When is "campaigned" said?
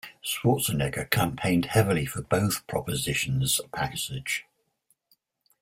1.11-1.65